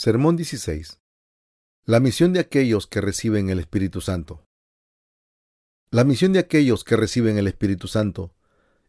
[0.00, 1.00] Sermón 16.
[1.84, 4.44] La misión de aquellos que reciben el Espíritu Santo.
[5.90, 8.32] La misión de aquellos que reciben el Espíritu Santo.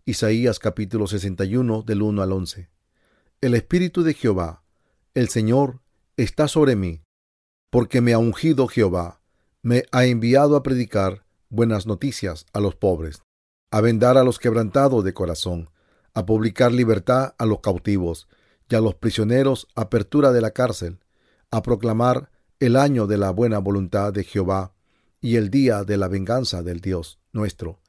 [0.06, 2.70] Isaías capítulo 61 del 1 al 11.
[3.42, 4.64] El Espíritu de Jehová,
[5.16, 5.82] el Señor,
[6.16, 7.02] está sobre mí,
[7.72, 9.20] porque me ha ungido Jehová,
[9.64, 13.24] me ha enviado a predicar buenas noticias a los pobres,
[13.72, 15.72] a vendar a los quebrantados de corazón,
[16.14, 18.28] a publicar libertad a los cautivos
[18.70, 21.00] y a los prisioneros apertura de la cárcel,
[21.52, 24.74] a proclamar el año de la buena voluntad de Jehová
[25.22, 27.80] y el día de la venganza del Dios nuestro,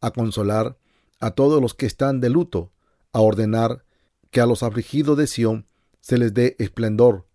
[0.00, 0.78] a consolar
[1.20, 2.72] a todos los que están de luto,
[3.12, 3.84] a ordenar
[4.30, 5.66] que a los afligidos de Sión
[6.00, 7.26] se les dé esplendor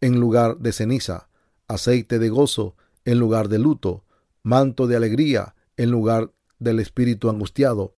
[0.00, 1.28] en lugar de ceniza,
[1.68, 4.04] aceite de gozo en lugar de luto,
[4.42, 7.96] manto de alegría en lugar del espíritu angustiado.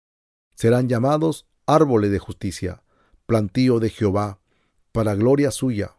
[0.55, 2.83] Serán llamados árboles de justicia,
[3.27, 4.41] plantío de Jehová,
[4.93, 5.97] para gloria suya.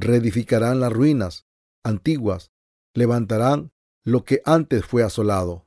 [0.00, 1.46] Reedificarán las ruinas
[1.82, 2.52] antiguas,
[2.94, 3.72] levantarán
[4.04, 5.66] lo que antes fue asolado,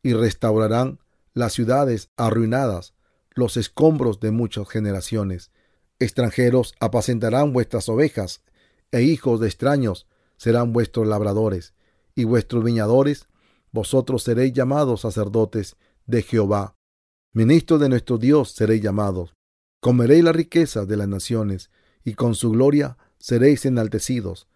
[0.00, 1.00] y restaurarán
[1.34, 2.94] las ciudades arruinadas,
[3.34, 5.50] los escombros de muchas generaciones.
[5.98, 8.44] Extranjeros apacentarán vuestras ovejas,
[8.92, 11.74] e hijos de extraños serán vuestros labradores,
[12.14, 13.26] y vuestros viñadores,
[13.72, 16.76] vosotros seréis llamados sacerdotes de Jehová.
[17.32, 19.34] Ministros de nuestro Dios seréis llamados.
[19.80, 21.70] Comeréis la riqueza de las naciones,
[22.04, 24.48] y con su gloria seréis enaltecidos.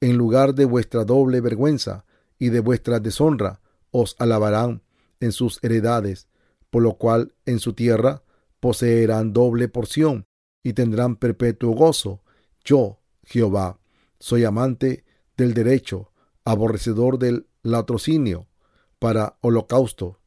[0.00, 2.04] En lugar de vuestra doble vergüenza
[2.38, 4.82] y de vuestra deshonra, os alabarán
[5.20, 6.28] en sus heredades,
[6.70, 8.22] por lo cual en su tierra
[8.60, 10.26] poseerán doble porción
[10.62, 12.22] y tendrán perpetuo gozo.
[12.64, 13.80] Yo, Jehová,
[14.20, 15.04] soy amante
[15.36, 16.12] del derecho,
[16.44, 18.48] aborrecedor del latrocinio,
[18.98, 20.18] para holocausto.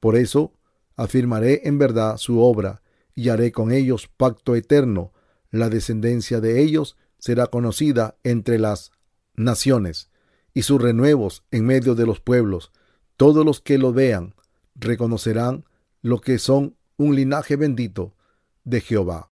[0.00, 0.54] Por eso
[0.96, 2.82] afirmaré en verdad su obra
[3.14, 5.12] y haré con ellos pacto eterno.
[5.50, 8.92] La descendencia de ellos será conocida entre las
[9.34, 10.10] naciones
[10.54, 12.70] y sus renuevos en medio de los pueblos.
[13.16, 14.36] Todos los que lo vean
[14.76, 15.64] reconocerán
[16.02, 18.14] lo que son un linaje bendito
[18.62, 19.32] de Jehová.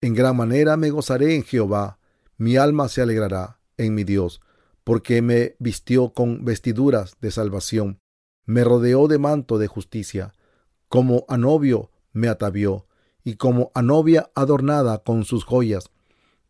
[0.00, 1.98] En gran manera me gozaré en Jehová,
[2.38, 4.40] mi alma se alegrará en mi Dios,
[4.82, 7.98] porque me vistió con vestiduras de salvación,
[8.46, 10.32] me rodeó de manto de justicia,
[10.88, 12.86] como a novio me atavió,
[13.24, 15.90] y como a novia adornada con sus joyas,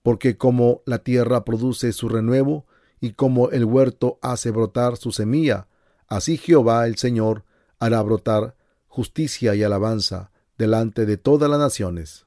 [0.06, 2.64] porque como la tierra produce su renuevo,
[3.00, 5.66] y como el huerto hace brotar su semilla,
[6.06, 7.42] así Jehová el Señor
[7.80, 8.54] hará brotar
[8.86, 12.24] justicia y alabanza delante de todas las naciones.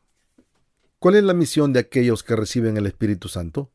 [1.00, 3.72] ¿Cuál es la misión de aquellos que reciben el Espíritu Santo?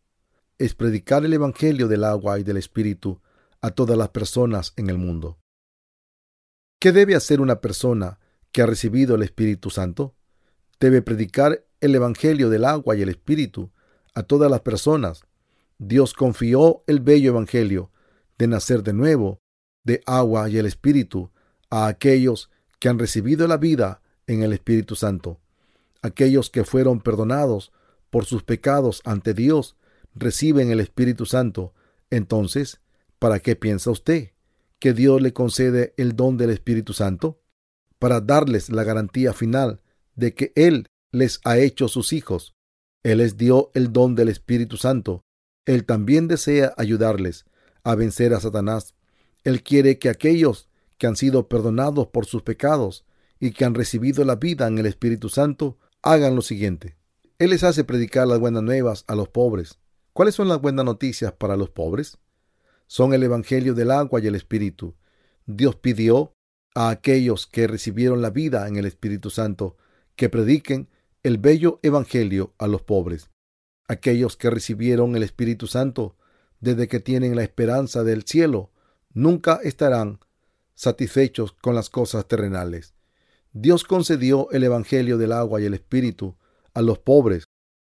[0.59, 3.23] Es predicar el Evangelio del agua y del Espíritu
[3.63, 5.39] a todas las personas en el mundo.
[6.79, 8.19] ¿Qué debe hacer una persona
[8.53, 10.15] que ha recibido el Espíritu Santo?
[10.79, 13.73] debe predicar el Evangelio del agua y el Espíritu
[14.15, 15.23] a todas las personas.
[15.79, 17.91] Dios confió el bello Evangelio
[18.39, 19.41] de nacer de nuevo,
[19.85, 21.31] de agua y el Espíritu,
[21.71, 25.41] a aquellos que han recibido la vida en el Espíritu Santo.
[26.03, 27.73] Aquellos que fueron perdonados
[28.11, 29.77] por sus pecados ante Dios
[30.15, 31.75] reciben el Espíritu Santo.
[32.11, 32.81] Entonces,
[33.19, 34.31] ¿para qué piensa usted
[34.79, 37.41] que Dios le concede el don del Espíritu Santo?
[37.99, 39.81] Para darles la garantía final
[40.15, 42.54] de que Él les ha hecho sus hijos.
[43.05, 45.23] Él les dio el don del Espíritu Santo.
[45.67, 47.45] Él también desea ayudarles
[47.85, 48.95] a vencer a Satanás.
[49.45, 53.05] Él quiere que aquellos que han sido perdonados por sus pecados
[53.39, 56.97] y que han recibido la vida en el Espíritu Santo hagan lo siguiente.
[57.39, 59.79] Él les hace predicar las buenas nuevas a los pobres.
[60.15, 62.17] ¿Cuáles son las buenas noticias para los pobres?
[62.87, 64.95] Son el Evangelio del agua y el Espíritu.
[65.45, 66.33] Dios pidió
[66.75, 69.77] a aquellos que recibieron la vida en el Espíritu Santo
[70.17, 70.89] que prediquen
[71.25, 73.31] el bello Evangelio a los pobres,
[73.89, 76.19] aquellos que recibieron el Espíritu Santo
[76.61, 78.71] desde que tienen la esperanza del cielo,
[79.15, 80.21] nunca estarán
[80.75, 82.93] satisfechos con las cosas terrenales.
[83.55, 86.37] Dios concedió el Evangelio del agua y el Espíritu
[86.75, 87.45] a los pobres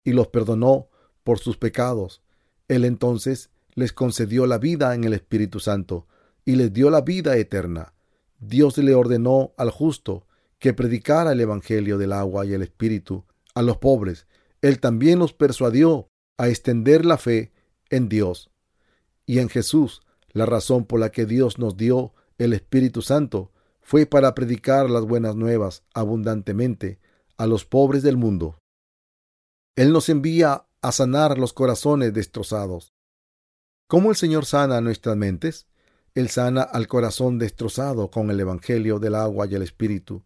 [0.04, 0.88] y los perdonó
[1.24, 2.22] por sus pecados.
[2.68, 6.06] Él entonces les concedió la vida en el Espíritu Santo
[6.44, 7.92] y les dio la vida eterna.
[8.38, 10.25] Dios le ordenó al justo
[10.58, 13.24] que predicara el Evangelio del agua y el Espíritu
[13.54, 14.26] a los pobres.
[14.62, 16.08] Él también los persuadió
[16.38, 17.52] a extender la fe
[17.90, 18.50] en Dios
[19.26, 20.02] y en Jesús.
[20.32, 25.04] La razón por la que Dios nos dio el Espíritu Santo fue para predicar las
[25.04, 26.98] buenas nuevas abundantemente
[27.38, 28.58] a los pobres del mundo.
[29.76, 32.92] Él nos envía a sanar los corazones destrozados.
[33.88, 35.66] ¿Cómo el Señor sana nuestras mentes?
[36.14, 40.24] Él sana al corazón destrozado con el Evangelio del agua y el Espíritu.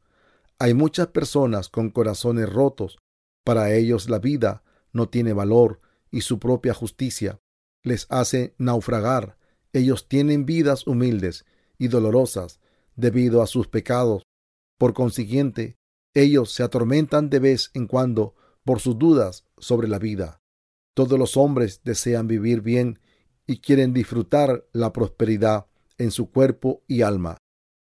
[0.62, 2.98] Hay muchas personas con corazones rotos.
[3.44, 4.62] Para ellos la vida
[4.92, 5.80] no tiene valor
[6.10, 7.40] y su propia justicia
[7.82, 9.38] les hace naufragar.
[9.72, 11.46] Ellos tienen vidas humildes
[11.78, 12.60] y dolorosas
[12.94, 14.22] debido a sus pecados.
[14.76, 15.78] Por consiguiente,
[16.14, 20.42] ellos se atormentan de vez en cuando por sus dudas sobre la vida.
[20.94, 22.98] Todos los hombres desean vivir bien
[23.46, 27.38] y quieren disfrutar la prosperidad en su cuerpo y alma.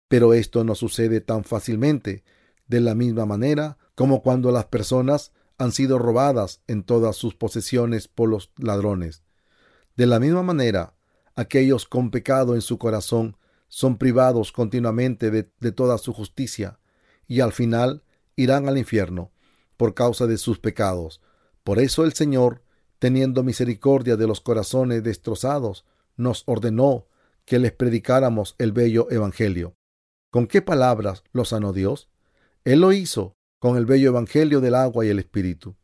[0.08, 2.24] Pero esto no sucede tan fácilmente,
[2.68, 8.06] de la misma manera como cuando las personas han sido robadas en todas sus posesiones
[8.06, 9.24] por los ladrones.
[9.96, 10.94] De la misma manera,
[11.34, 13.36] aquellos con pecado en su corazón
[13.66, 16.78] son privados continuamente de, toda su justicia
[17.26, 18.04] y al final
[18.36, 19.32] irán al infierno
[19.76, 21.20] por causa de sus pecados.
[21.64, 22.62] Por eso el Señor,
[22.98, 25.84] teniendo misericordia de los corazones destrozados,
[26.16, 27.06] nos ordenó
[27.44, 29.74] que les predicáramos el bello Evangelio.
[30.30, 32.08] ¿Con qué palabras lo sanó Dios?
[32.64, 35.76] Él lo hizo con el bello Evangelio del agua y el Espíritu.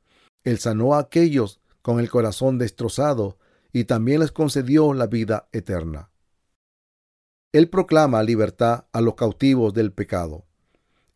[0.45, 3.39] Él sanó a aquellos con el corazón destrozado
[3.73, 6.11] y también les concedió la vida eterna.
[7.53, 10.45] Él proclama libertad a los cautivos del pecado.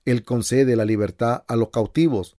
[0.05, 2.37] Él concede la libertad a los cautivos.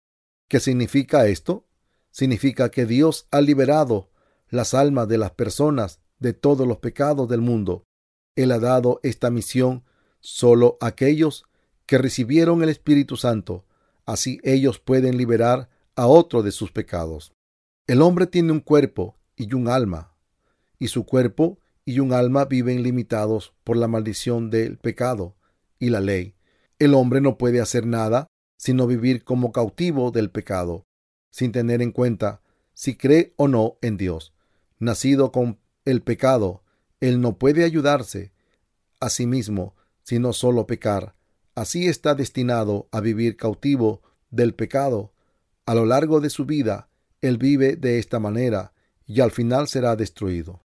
[0.47, 1.65] ¿Qué significa esto?
[2.11, 4.09] Significa que Dios ha liberado
[4.49, 7.83] las almas de las personas de todos los pecados del mundo.
[8.35, 9.83] Él ha dado esta misión
[10.19, 11.45] solo a aquellos
[11.89, 13.65] que recibieron el Espíritu Santo.
[14.05, 17.33] Así ellos pueden liberar a otro de sus pecados.
[17.87, 20.13] El hombre tiene un cuerpo y un alma,
[20.77, 25.35] y su cuerpo y un alma viven limitados por la maldición del pecado
[25.79, 26.35] y la ley.
[26.77, 30.85] El hombre no puede hacer nada sino vivir como cautivo del pecado,
[31.31, 32.43] sin tener en cuenta
[32.75, 34.31] si cree o no en Dios.
[34.77, 36.61] Nacido con el pecado,
[36.99, 38.31] él no puede ayudarse
[38.99, 41.15] a sí mismo, sino solo pecar.
[41.55, 45.13] Así está destinado a vivir cautivo del pecado.
[45.65, 46.89] A lo largo de su vida,
[47.21, 48.73] él vive de esta manera
[49.05, 50.61] y al final será destruido.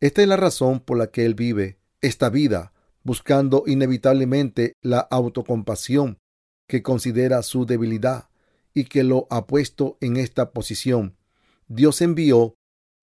[0.00, 2.72] Esta es la razón por la que él vive esta vida,
[3.04, 6.18] buscando inevitablemente la autocompasión
[6.68, 8.28] que considera su debilidad
[8.74, 11.16] y que lo ha puesto en esta posición.
[11.68, 12.54] Dios envió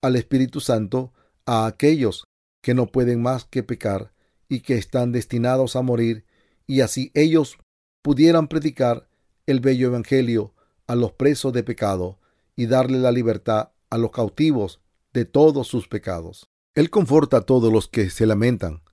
[0.02, 1.14] al Espíritu Santo
[1.46, 2.26] a aquellos
[2.62, 4.14] que no pueden más que pecar
[4.48, 6.26] y que están destinados a morir,
[6.70, 7.58] y así ellos
[8.04, 9.10] pudieran predicar
[9.48, 10.54] el bello Evangelio
[10.86, 12.20] a los presos de pecado
[12.56, 14.80] y darle la libertad a los cautivos
[15.12, 16.48] de todos sus pecados.
[16.76, 18.84] Él conforta a todos los que se lamentan.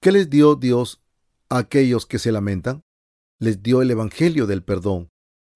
[0.00, 1.02] ¿Qué les dio Dios
[1.48, 2.82] a aquellos que se lamentan?
[3.38, 5.08] Les dio el Evangelio del perdón.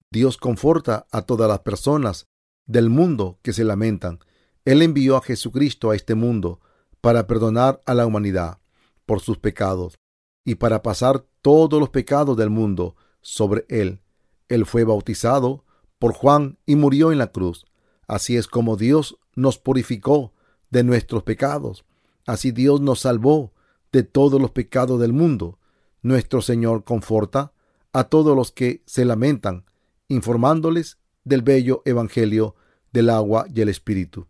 [0.09, 2.25] Dios conforta a todas las personas
[2.65, 4.17] del mundo que se lamentan.
[4.65, 6.59] Él envió a Jesucristo a este mundo
[7.01, 8.57] para perdonar a la humanidad
[9.05, 9.99] por sus pecados
[10.43, 14.01] y para pasar todos los pecados del mundo sobre él.
[14.49, 15.65] Él fue bautizado
[15.99, 17.65] por Juan y murió en la cruz.
[18.07, 20.33] Así es como Dios nos purificó
[20.69, 21.85] de nuestros pecados.
[22.25, 23.53] Así Dios nos salvó
[23.91, 25.59] de todos los pecados del mundo.
[26.01, 27.53] Nuestro Señor conforta
[27.93, 29.65] a todos los que se lamentan,
[30.07, 32.55] informándoles del bello Evangelio
[32.91, 34.27] del agua y el Espíritu.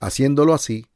[0.00, 0.86] Haciéndolo así,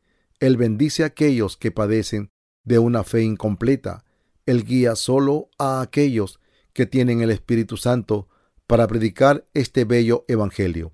[0.41, 2.31] Él bendice a aquellos que padecen
[2.65, 4.05] de una fe incompleta.
[4.47, 6.41] Él guía solo a aquellos
[6.73, 8.29] que tienen el Espíritu Santo
[8.67, 10.93] para predicar este bello Evangelio,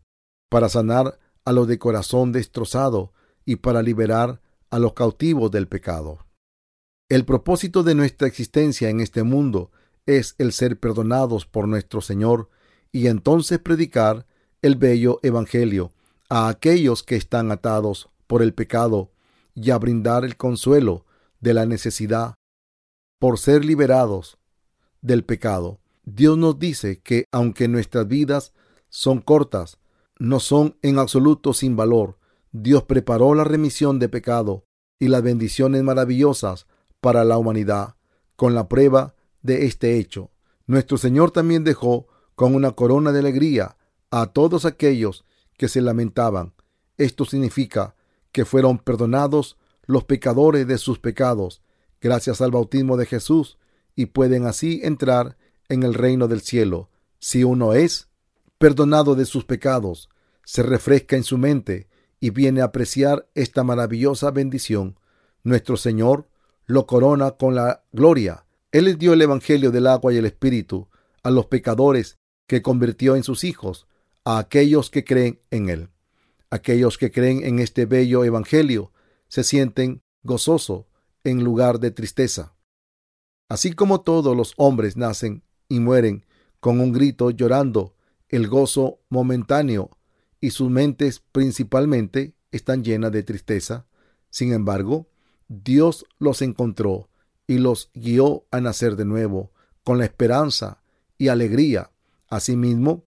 [0.49, 3.13] para sanar a los de corazón destrozado
[3.45, 6.27] y para liberar a los cautivos del pecado.
[7.09, 9.71] El propósito de nuestra existencia en este mundo
[10.07, 12.49] es el ser perdonados por nuestro Señor
[12.91, 14.27] y entonces predicar
[14.63, 15.93] el bello Evangelio
[16.29, 19.13] a aquellos que están atados por el pecado
[19.55, 21.05] y a brindar el consuelo
[21.41, 22.35] de la necesidad
[23.19, 24.39] por ser liberados
[25.01, 25.81] del pecado.
[26.05, 28.53] Dios nos dice que aunque nuestras vidas
[28.89, 29.79] son cortas,
[30.19, 32.19] no son en absoluto sin valor,
[32.53, 34.65] Dios preparó la remisión de pecado
[34.99, 36.67] y las bendiciones maravillosas
[37.01, 37.97] para la humanidad.
[38.37, 40.31] Con la prueba de este hecho,
[40.67, 43.77] nuestro Señor también dejó con una corona de alegría
[44.11, 45.25] a todos aquellos
[45.57, 46.55] que se lamentaban.
[46.99, 47.95] Esto significa
[48.33, 49.57] que fueron perdonados
[49.87, 51.63] los pecadores de sus pecados
[52.01, 53.59] gracias al bautismo de Jesús
[53.95, 55.37] y pueden así entrar
[55.69, 56.91] en el reino del cielo.
[57.19, 58.09] Si uno es
[58.59, 60.09] perdonado de sus pecados,
[60.45, 61.89] se refresca en su mente
[62.21, 64.99] y viene a apreciar esta maravillosa bendición,
[65.43, 66.29] nuestro Señor
[66.67, 68.47] lo corona con la gloria.
[68.73, 70.89] Él les dio el Evangelio del agua y el Espíritu
[71.23, 73.87] a los pecadores que convirtió en sus hijos,
[74.25, 75.89] a aquellos que creen en Él.
[76.51, 78.93] Aquellos que creen en este bello Evangelio
[79.29, 80.87] se sienten gozoso
[81.27, 82.55] en lugar de tristeza.
[83.49, 86.25] Así como todos los hombres nacen y mueren
[86.61, 87.97] con un grito llorando,
[88.29, 89.91] el gozo momentáneo
[90.41, 93.87] y sus mentes principalmente están llenas de tristeza.
[94.31, 95.09] Sin embargo,
[95.49, 97.09] Dios los encontró
[97.49, 99.51] y los guió a nacer de nuevo
[99.83, 100.81] con la esperanza
[101.19, 101.91] y alegría.
[102.29, 103.05] Asimismo,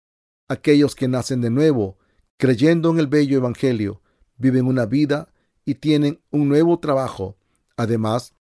[0.50, 1.98] aquellos que nacen de nuevo,
[2.36, 4.02] creyendo en el bello Evangelio,
[4.36, 5.32] viven una vida
[5.64, 7.39] y tienen un nuevo trabajo.
[7.80, 8.36] Además,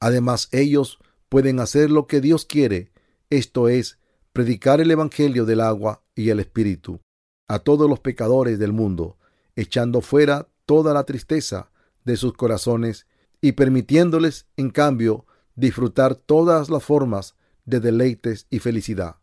[0.00, 0.98] además ellos
[1.28, 2.90] pueden hacer lo que Dios quiere,
[3.28, 3.98] esto es,
[4.32, 7.02] predicar el Evangelio del agua y el Espíritu
[7.48, 9.18] a todos los pecadores del mundo,
[9.56, 11.70] echando fuera toda la tristeza
[12.06, 13.06] de sus corazones
[13.42, 17.36] y permitiéndoles, en cambio, disfrutar todas las formas
[17.66, 19.16] de deleites y felicidad.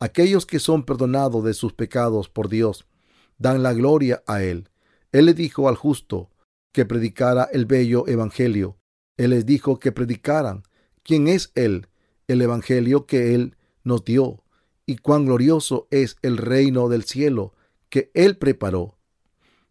[0.00, 2.84] Aquellos que son perdonados de sus pecados por Dios
[3.38, 4.70] dan la gloria a Él.
[5.12, 6.30] Él le dijo al justo
[6.72, 8.78] que predicara el bello Evangelio.
[9.16, 10.62] Él les dijo que predicaran
[11.02, 11.88] quién es Él,
[12.28, 14.44] el Evangelio que Él nos dio
[14.86, 17.54] y cuán glorioso es el reino del cielo
[17.88, 18.96] que Él preparó.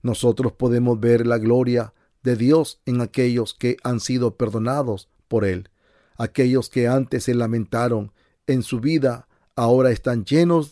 [0.02, 5.70] Nosotros podemos ver la gloria de Dios en aquellos que han sido perdonados por Él.
[6.18, 8.12] Aquellos que antes se lamentaron
[8.48, 10.72] en su vida, ahora están llenos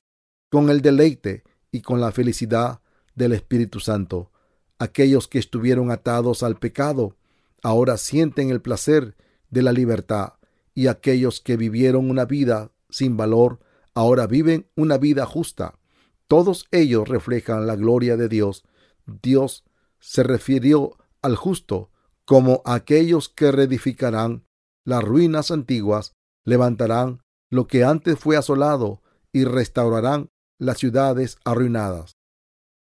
[0.52, 2.82] con el deleite y con la felicidad
[3.16, 4.32] del Espíritu Santo.
[4.80, 7.16] Aquellos que estuvieron atados al pecado,
[7.64, 9.16] ahora sienten el placer
[9.50, 10.34] de la libertad.
[10.74, 13.60] Y aquellos que vivieron una vida sin valor,
[13.94, 15.80] ahora viven una vida justa.
[16.28, 18.64] Todos ellos reflejan la gloria de Dios.
[19.06, 19.64] Dios
[20.00, 21.92] se refirió al justo
[22.26, 24.46] como aquellos que reedificarán
[24.84, 26.14] las ruinas antiguas,
[26.44, 29.02] levantarán lo que antes fue asolado
[29.32, 32.18] y restaurarán las ciudades arruinadas.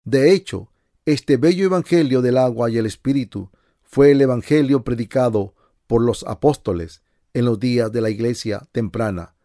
[0.05, 0.69] De hecho,
[1.07, 3.51] este bello Evangelio del agua y el Espíritu
[3.85, 5.55] fue el Evangelio predicado
[5.87, 7.01] por los apóstoles
[7.33, 9.37] en los días de la iglesia temprana.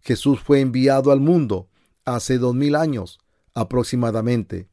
[0.00, 1.68] Jesús fue enviado al mundo
[2.06, 3.18] hace dos mil años
[3.52, 4.70] aproximadamente.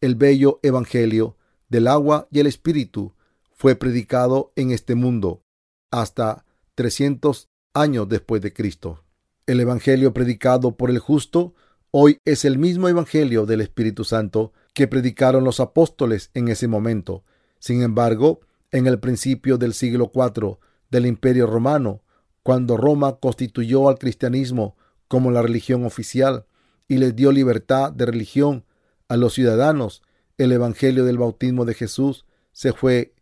[0.00, 1.36] El bello Evangelio
[1.68, 3.14] del agua y el Espíritu
[3.50, 5.42] fue predicado en este mundo
[5.90, 6.44] hasta
[6.76, 9.02] 300 años después de Cristo.
[9.44, 11.52] El Evangelio predicado por el justo
[11.90, 17.24] hoy es el mismo Evangelio del Espíritu Santo que predicaron los apóstoles en ese momento.
[17.58, 20.58] Sin embargo, en el principio del siglo IV
[20.90, 22.02] del Imperio Romano,
[22.42, 24.76] cuando Roma constituyó al cristianismo
[25.08, 26.46] como la religión oficial
[26.88, 28.64] y les dio libertad de religión
[29.08, 30.02] a los ciudadanos,
[30.38, 33.14] el Evangelio del bautismo de Jesús se fue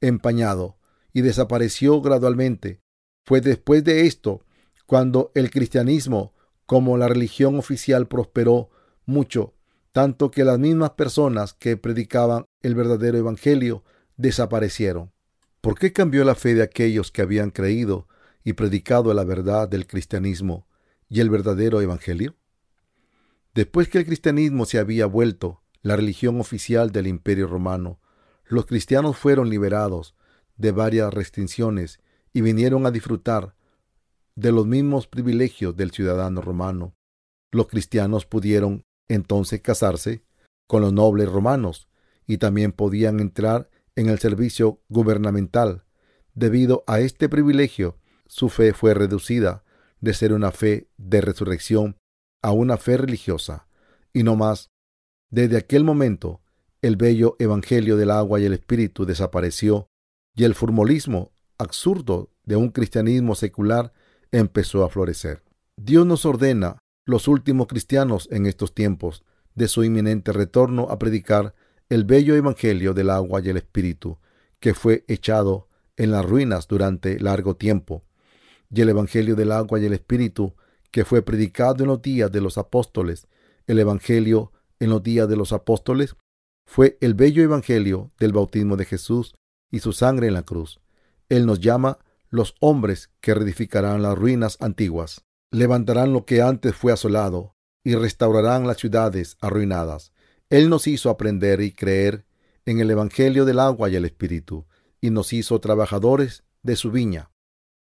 [0.00, 0.76] empañado
[1.12, 2.80] y desapareció gradualmente.
[3.24, 4.44] Fue después de esto
[4.86, 6.34] cuando el cristianismo
[6.70, 8.70] como la religión oficial prosperó
[9.04, 9.54] mucho,
[9.90, 13.82] tanto que las mismas personas que predicaban el verdadero Evangelio
[14.16, 15.10] desaparecieron.
[15.60, 18.06] ¿Por qué cambió la fe de aquellos que habían creído
[18.44, 20.68] y predicado la verdad del cristianismo
[21.08, 22.36] y el verdadero Evangelio?
[23.52, 27.98] Después que el cristianismo se había vuelto la religión oficial del Imperio Romano,
[28.46, 30.14] los cristianos fueron liberados
[30.56, 31.98] de varias restricciones
[32.32, 33.56] y vinieron a disfrutar
[34.40, 36.94] de los mismos privilegios del ciudadano romano.
[37.52, 40.24] Los cristianos pudieron entonces casarse
[40.66, 41.88] con los nobles romanos
[42.26, 45.84] y también podían entrar en el servicio gubernamental.
[46.34, 49.62] Debido a este privilegio, su fe fue reducida
[50.00, 51.98] de ser una fe de resurrección
[52.42, 53.66] a una fe religiosa,
[54.14, 54.70] y no más.
[55.28, 56.40] Desde aquel momento,
[56.80, 59.88] el bello Evangelio del agua y el Espíritu desapareció,
[60.34, 63.92] y el formulismo absurdo de un cristianismo secular
[64.32, 65.42] empezó a florecer.
[65.76, 71.54] Dios nos ordena, los últimos cristianos en estos tiempos, de su inminente retorno a predicar
[71.88, 74.18] el bello Evangelio del agua y el Espíritu,
[74.60, 78.04] que fue echado en las ruinas durante largo tiempo,
[78.70, 80.54] y el Evangelio del agua y el Espíritu,
[80.90, 83.26] que fue predicado en los días de los apóstoles,
[83.66, 86.16] el Evangelio en los días de los apóstoles,
[86.64, 89.34] fue el bello Evangelio del bautismo de Jesús
[89.70, 90.80] y su sangre en la cruz.
[91.28, 91.98] Él nos llama
[92.30, 98.66] los hombres que reedificarán las ruinas antiguas, levantarán lo que antes fue asolado y restaurarán
[98.66, 100.12] las ciudades arruinadas.
[100.48, 102.24] Él nos hizo aprender y creer
[102.66, 104.66] en el Evangelio del agua y el Espíritu,
[105.00, 107.30] y nos hizo trabajadores de su viña.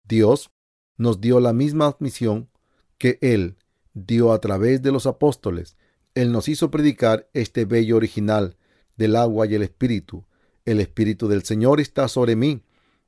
[0.04, 0.52] Dios
[0.98, 2.50] nos dio la misma misión
[2.98, 3.58] que Él
[3.94, 5.78] dio a través de los apóstoles.
[6.14, 8.58] Él nos hizo predicar este bello original
[8.96, 10.26] del agua y el Espíritu.
[10.66, 12.64] El Espíritu del Señor está sobre mí,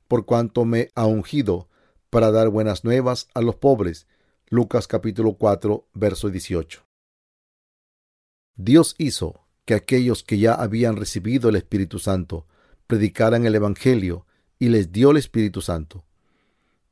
[0.08, 1.68] por cuanto me ha ungido
[2.10, 4.08] para dar buenas nuevas a los pobres.
[4.48, 6.84] Lucas capítulo 4, verso 18.
[8.56, 12.46] Dios hizo que aquellos que ya habían recibido el Espíritu Santo
[12.86, 14.26] predicaran el Evangelio
[14.58, 16.06] y les dio el Espíritu Santo.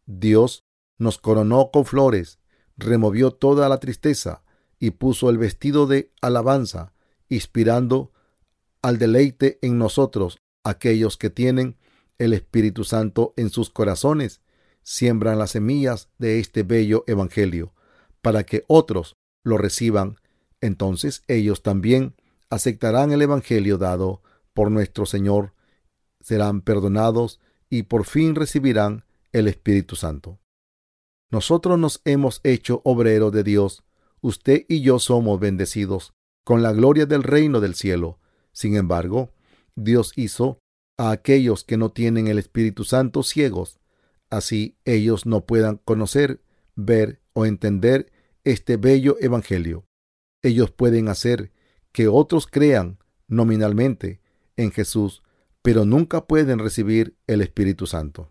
[0.05, 0.65] Dios
[0.99, 2.39] nos coronó con flores,
[2.77, 4.43] removió toda la tristeza
[4.79, 6.93] y puso el vestido de alabanza
[7.29, 8.13] inspirando
[8.83, 11.77] al deleite en nosotros aquellos que tienen
[12.19, 14.41] el Espíritu Santo en sus corazones,
[14.83, 17.75] siembran las semillas de este bello Evangelio,
[18.23, 20.17] para que otros lo reciban.
[20.61, 22.15] Entonces ellos también
[22.51, 24.23] aceptarán el Evangelio dado
[24.55, 25.55] por nuestro Señor,
[26.21, 30.39] serán perdonados y por fin recibirán el Espíritu Santo.
[31.31, 33.85] Nosotros nos hemos hecho obreros de Dios,
[34.21, 38.21] usted y yo somos bendecidos con la gloria del reino del cielo.
[38.53, 39.33] Sin embargo,
[39.75, 40.59] Dios hizo
[40.97, 43.81] a aquellos que no tienen el Espíritu Santo ciegos,
[44.31, 46.43] así ellos no puedan conocer,
[46.75, 48.11] ver o entender
[48.45, 49.87] este bello Evangelio.
[50.43, 51.53] Ellos pueden hacer
[51.93, 52.99] que otros crean
[53.29, 54.21] nominalmente
[54.57, 55.23] en Jesús,
[55.63, 58.31] pero nunca pueden recibir el Espíritu Santo.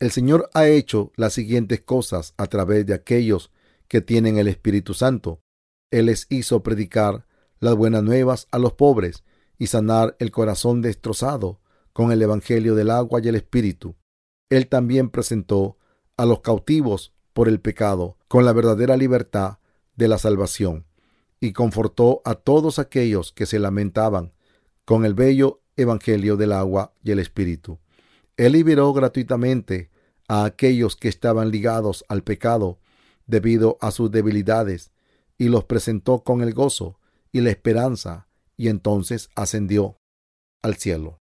[0.00, 3.50] El Señor ha hecho las siguientes cosas a través de aquellos
[3.88, 5.40] que tienen el Espíritu Santo.
[5.90, 7.26] Él les hizo predicar
[7.58, 9.24] las buenas nuevas a los pobres
[9.58, 11.60] y sanar el corazón destrozado
[11.92, 13.96] con el Evangelio del agua y el Espíritu.
[14.50, 15.78] Él también presentó
[16.16, 19.58] a los cautivos por el pecado con la verdadera libertad
[19.96, 20.86] de la salvación
[21.40, 24.32] y confortó a todos aquellos que se lamentaban
[24.84, 27.78] con el bello Evangelio del agua y el Espíritu.
[28.36, 29.90] Él liberó gratuitamente
[30.28, 32.78] a aquellos que estaban ligados al pecado
[33.26, 34.92] debido a sus debilidades
[35.36, 36.98] y los presentó con el gozo
[37.32, 38.27] y la esperanza
[38.58, 39.96] y entonces ascendió
[40.60, 41.22] al cielo.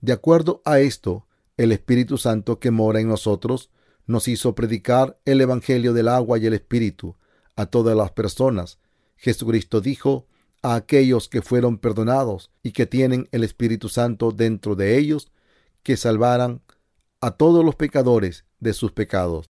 [0.00, 1.26] De acuerdo a esto,
[1.56, 3.70] el Espíritu Santo que mora en nosotros
[4.06, 7.16] nos hizo predicar el Evangelio del agua y el Espíritu
[7.54, 8.78] a todas las personas.
[9.16, 10.26] Jesucristo dijo
[10.62, 15.30] a aquellos que fueron perdonados y que tienen el Espíritu Santo dentro de ellos,
[15.84, 16.62] que salvaran
[17.20, 19.46] a todos los pecadores de sus pecados.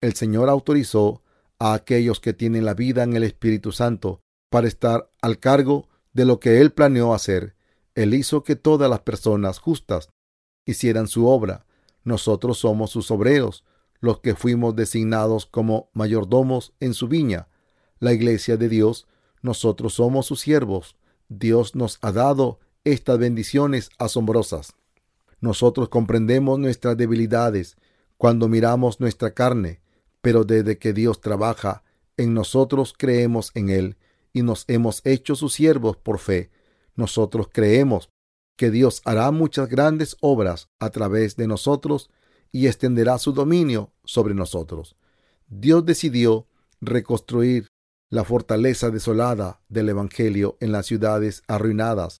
[0.00, 1.22] El Señor autorizó
[1.60, 4.21] a aquellos que tienen la vida en el Espíritu Santo
[4.52, 7.56] para estar al cargo de lo que Él planeó hacer.
[7.94, 10.10] Él hizo que todas las personas justas
[10.66, 11.64] hicieran su obra.
[12.04, 13.64] Nosotros somos sus obreros,
[14.00, 17.48] los que fuimos designados como mayordomos en su viña.
[17.98, 19.08] La iglesia de Dios,
[19.40, 20.96] nosotros somos sus siervos.
[21.30, 24.74] Dios nos ha dado estas bendiciones asombrosas.
[25.40, 27.76] Nosotros comprendemos nuestras debilidades
[28.18, 29.80] cuando miramos nuestra carne,
[30.20, 31.84] pero desde que Dios trabaja
[32.18, 33.96] en nosotros creemos en Él
[34.32, 36.50] y nos hemos hecho sus siervos por fe.
[36.94, 38.10] Nosotros creemos
[38.56, 42.10] que Dios hará muchas grandes obras a través de nosotros
[42.50, 44.96] y extenderá su dominio sobre nosotros.
[45.48, 46.46] Dios decidió
[46.80, 47.68] reconstruir
[48.10, 52.20] la fortaleza desolada del Evangelio en las ciudades arruinadas.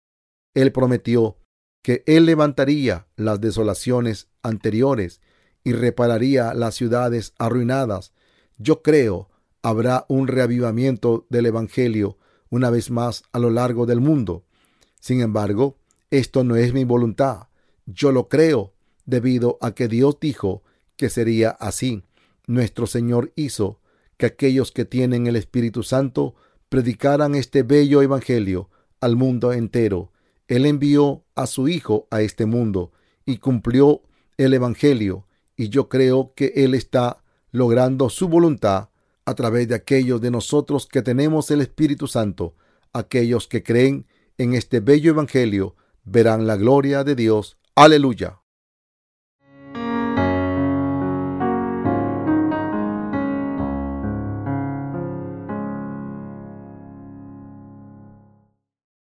[0.54, 1.36] Él prometió
[1.82, 5.20] que Él levantaría las desolaciones anteriores
[5.64, 8.12] y repararía las ciudades arruinadas.
[8.56, 9.28] Yo creo
[9.62, 12.18] habrá un reavivamiento del Evangelio
[12.50, 14.44] una vez más a lo largo del mundo.
[15.00, 15.78] Sin embargo,
[16.10, 17.48] esto no es mi voluntad.
[17.86, 18.74] Yo lo creo
[19.06, 20.62] debido a que Dios dijo
[20.96, 22.02] que sería así.
[22.46, 23.80] Nuestro Señor hizo
[24.16, 26.34] que aquellos que tienen el Espíritu Santo
[26.68, 28.68] predicaran este bello Evangelio
[29.00, 30.12] al mundo entero.
[30.48, 32.92] Él envió a su Hijo a este mundo
[33.24, 34.02] y cumplió
[34.36, 38.88] el Evangelio y yo creo que Él está logrando su voluntad
[39.24, 42.54] a través de aquellos de nosotros que tenemos el Espíritu Santo,
[42.92, 44.06] aquellos que creen
[44.38, 47.56] en este bello Evangelio, verán la gloria de Dios.
[47.74, 48.41] Aleluya.